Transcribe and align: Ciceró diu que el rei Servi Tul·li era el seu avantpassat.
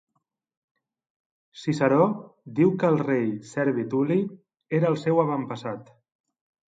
Ciceró 1.63 2.07
diu 2.61 2.73
que 2.83 2.89
el 2.95 2.99
rei 3.03 3.29
Servi 3.53 3.85
Tul·li 3.95 4.19
era 4.79 4.91
el 4.95 4.99
seu 5.07 5.23
avantpassat. 5.29 5.93